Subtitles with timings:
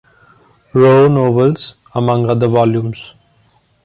[0.73, 3.13] Roe novels among other volumes.